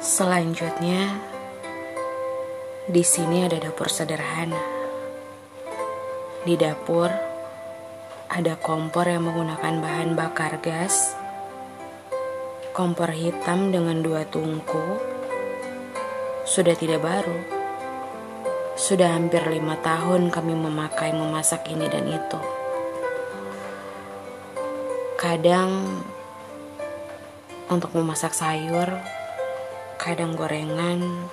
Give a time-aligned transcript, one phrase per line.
[0.00, 1.12] Selanjutnya,
[2.88, 4.56] di sini ada dapur sederhana.
[6.40, 7.12] Di dapur
[8.32, 11.12] ada kompor yang menggunakan bahan bakar gas,
[12.72, 14.96] kompor hitam dengan dua tungku,
[16.48, 17.60] sudah tidak baru.
[18.80, 22.40] Sudah hampir lima tahun kami memakai memasak ini dan itu.
[25.20, 26.00] Kadang
[27.68, 29.19] untuk memasak sayur,
[30.00, 31.28] kadang gorengan,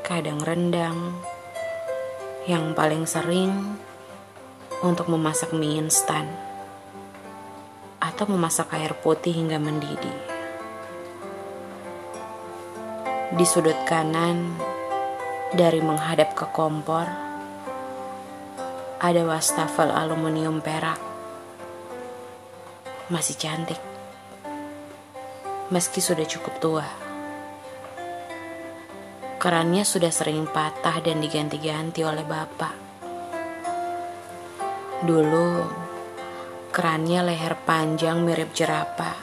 [0.00, 1.12] kadang rendang.
[2.48, 3.52] Yang paling sering
[4.80, 6.24] untuk memasak mie instan
[8.00, 10.18] atau memasak air putih hingga mendidih.
[13.36, 14.56] Di sudut kanan
[15.52, 17.04] dari menghadap ke kompor
[19.04, 20.96] ada wastafel aluminium perak.
[23.12, 23.78] Masih cantik.
[25.68, 26.99] Meski sudah cukup tua.
[29.40, 32.76] Kerannya sudah sering patah dan diganti-ganti oleh bapak.
[35.00, 35.64] Dulu,
[36.68, 39.16] kerannya leher panjang mirip jerapah,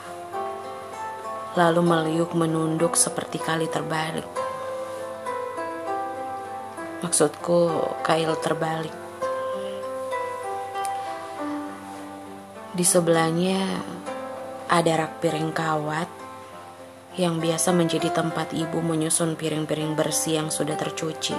[1.54, 4.26] lalu meliuk menunduk seperti kali terbalik.
[6.98, 8.98] Maksudku, kail terbalik.
[12.74, 13.86] Di sebelahnya
[14.66, 16.10] ada rak piring kawat
[17.18, 21.34] yang biasa menjadi tempat ibu menyusun piring-piring bersih yang sudah tercuci.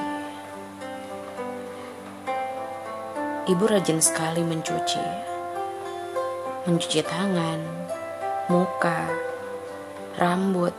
[3.47, 5.01] Ibu rajin sekali mencuci.
[6.67, 7.63] Mencuci tangan,
[8.51, 9.07] muka,
[10.19, 10.75] rambut,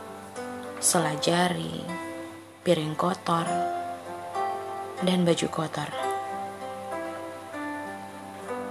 [0.77, 1.81] selajari,
[2.61, 3.49] piring kotor,
[5.01, 5.89] dan baju kotor.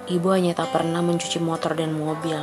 [0.06, 2.38] Ibu hanya tak pernah mencuci motor dan mobil.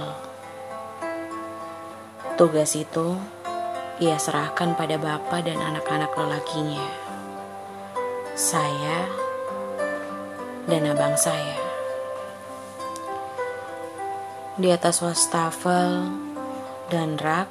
[2.38, 3.18] Tugas itu
[3.98, 6.86] ia serahkan pada bapak dan anak-anak lelakinya.
[8.38, 9.10] Saya
[10.70, 11.58] dan abang saya.
[14.58, 16.14] Di atas wastafel
[16.94, 17.50] dan rak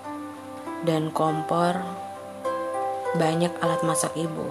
[0.86, 1.74] dan kompor
[3.18, 4.46] banyak alat masak ibu.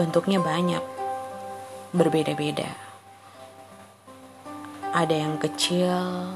[0.00, 0.80] Bentuknya banyak,
[1.92, 2.72] berbeda-beda.
[4.96, 6.32] Ada yang kecil,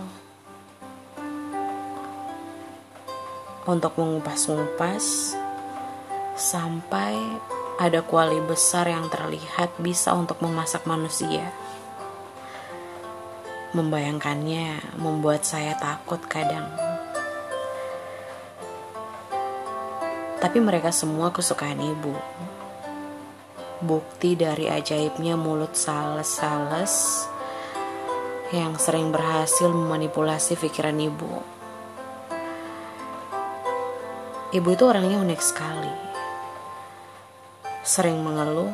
[3.65, 5.37] untuk mengupas-ngupas
[6.37, 7.17] sampai
[7.81, 11.51] ada kuali besar yang terlihat bisa untuk memasak manusia.
[13.75, 16.71] Membayangkannya membuat saya takut kadang.
[20.39, 22.15] Tapi mereka semua kesukaan ibu.
[23.83, 27.27] Bukti dari ajaibnya mulut sales-sales
[28.55, 31.54] yang sering berhasil memanipulasi pikiran ibu.
[34.55, 35.91] Ibu itu orangnya unik sekali.
[37.83, 38.71] Sering mengeluh,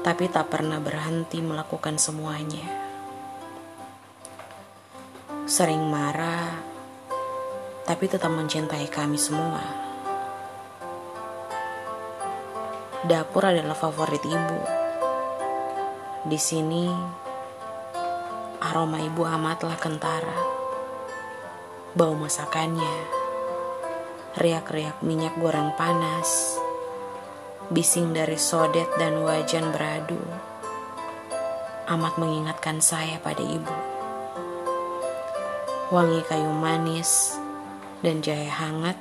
[0.00, 2.64] tapi tak pernah berhenti melakukan semuanya.
[5.44, 6.64] Sering marah,
[7.84, 9.60] tapi tetap mencintai kami semua.
[13.04, 14.60] Dapur adalah favorit ibu.
[16.24, 16.88] Di sini,
[18.64, 20.40] aroma ibu amatlah kentara.
[21.92, 23.19] Bau masakannya
[24.38, 26.54] riak-riak minyak goreng panas,
[27.66, 30.22] bising dari sodet dan wajan beradu,
[31.90, 33.74] amat mengingatkan saya pada ibu.
[35.90, 37.34] Wangi kayu manis
[38.06, 38.94] dan jahe hangat,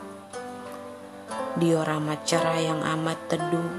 [1.61, 3.69] diorama cerah yang amat teduh,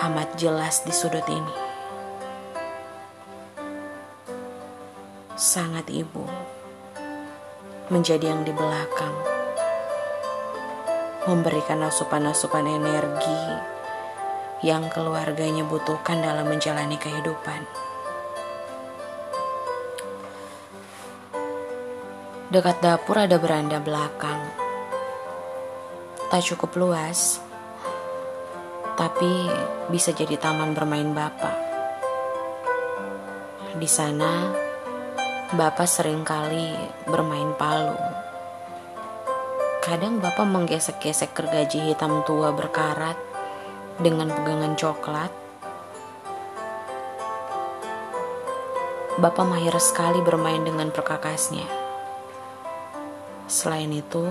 [0.00, 1.54] amat jelas di sudut ini.
[5.36, 6.24] Sangat ibu
[7.92, 9.35] menjadi yang di belakang
[11.26, 13.42] memberikan asupan-asupan energi
[14.62, 17.66] yang keluarganya butuhkan dalam menjalani kehidupan.
[22.46, 24.38] Dekat dapur ada beranda belakang.
[26.30, 27.42] Tak cukup luas,
[28.94, 29.50] tapi
[29.90, 31.58] bisa jadi taman bermain bapak.
[33.76, 34.54] Di sana,
[35.58, 36.70] bapak sering kali
[37.10, 38.25] bermain palu
[39.86, 43.14] Kadang bapak menggesek-gesek gergaji hitam tua berkarat
[44.02, 45.30] dengan pegangan coklat.
[49.22, 51.62] Bapak mahir sekali bermain dengan perkakasnya.
[53.46, 54.26] Selain itu,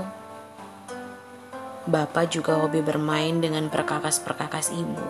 [1.87, 5.07] Bapak juga hobi bermain dengan perkakas-perkakas ibu.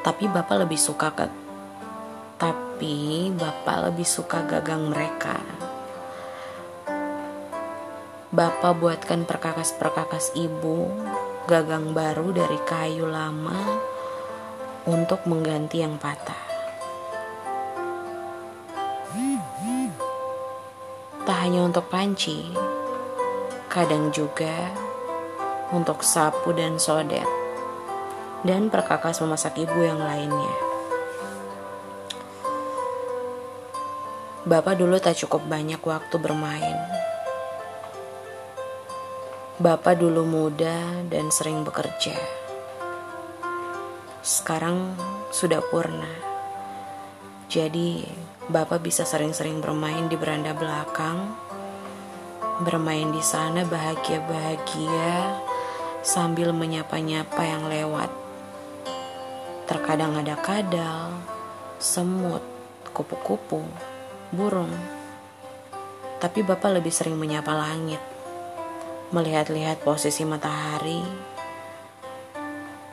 [0.00, 1.28] Tapi Bapak lebih suka ke
[2.40, 5.68] tapi Bapak lebih suka gagang mereka
[8.28, 10.84] Bapak buatkan perkakas-perkakas ibu
[11.48, 13.56] gagang baru dari kayu lama
[14.84, 16.44] untuk mengganti yang patah.
[21.24, 22.52] Tak hanya untuk panci,
[23.72, 24.76] kadang juga
[25.72, 27.24] untuk sapu dan sodet,
[28.44, 30.56] dan perkakas memasak ibu yang lainnya.
[34.44, 36.97] Bapak dulu tak cukup banyak waktu bermain
[39.58, 42.14] Bapak dulu muda dan sering bekerja.
[44.22, 44.94] Sekarang
[45.34, 46.06] sudah purna.
[47.50, 48.06] Jadi,
[48.46, 51.34] Bapak bisa sering-sering bermain di beranda belakang.
[52.62, 55.42] Bermain di sana bahagia-bahagia
[56.06, 58.14] sambil menyapa-nyapa yang lewat.
[59.66, 61.18] Terkadang ada kadal,
[61.82, 62.46] semut,
[62.94, 63.66] kupu-kupu,
[64.30, 64.70] burung.
[66.22, 68.17] Tapi Bapak lebih sering menyapa langit
[69.08, 71.00] melihat-lihat posisi matahari,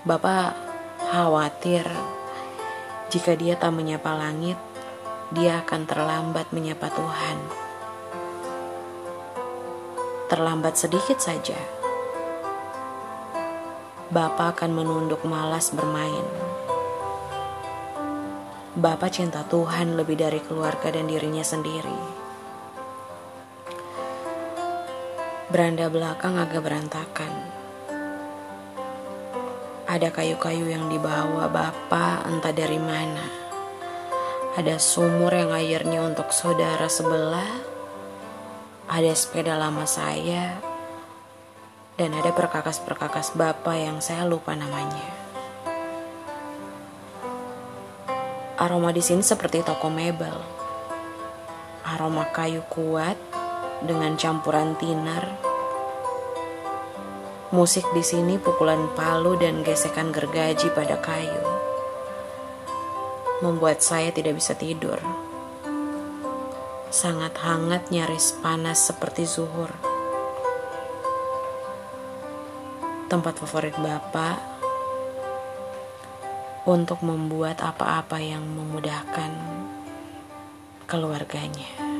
[0.05, 0.55] Bapak
[1.11, 1.83] khawatir
[3.11, 4.55] jika dia tak menyapa langit,
[5.35, 7.37] dia akan terlambat menyapa Tuhan.
[10.31, 11.57] Terlambat sedikit saja,
[14.07, 16.25] Bapak akan menunduk malas bermain.
[18.75, 22.24] Bapak cinta Tuhan lebih dari keluarga dan dirinya sendiri.
[25.55, 27.31] Beranda belakang agak berantakan.
[29.87, 33.23] Ada kayu-kayu yang dibawa bapak entah dari mana.
[34.59, 37.47] Ada sumur yang airnya untuk saudara sebelah.
[38.91, 40.59] Ada sepeda lama saya.
[41.95, 45.07] Dan ada perkakas-perkakas bapak yang saya lupa namanya.
[48.59, 50.35] Aroma di sini seperti toko mebel.
[51.87, 53.15] Aroma kayu kuat
[53.87, 55.44] dengan campuran tinar
[57.55, 61.39] Musik di sini pukulan palu dan gesekan gergaji pada kayu
[63.39, 64.99] membuat saya tidak bisa tidur.
[66.91, 69.71] Sangat hangat nyaris panas seperti zuhur.
[73.07, 74.35] Tempat favorit Bapak
[76.67, 79.31] untuk membuat apa-apa yang memudahkan
[80.91, 81.94] keluarganya.